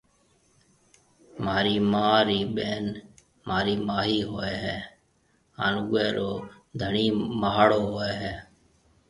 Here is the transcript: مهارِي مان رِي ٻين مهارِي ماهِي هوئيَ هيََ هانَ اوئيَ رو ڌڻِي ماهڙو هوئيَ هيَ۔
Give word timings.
مهارِي 1.43 1.77
مان 1.91 2.15
رِي 2.27 2.39
ٻين 2.55 2.85
مهارِي 3.47 3.75
ماهِي 3.87 4.17
هوئيَ 4.29 4.53
هيََ 4.63 4.77
هانَ 5.57 5.73
اوئيَ 5.85 6.05
رو 6.15 6.31
ڌڻِي 6.79 7.07
ماهڙو 7.41 7.81
هوئيَ 7.93 8.13
هيَ۔ 8.21 8.33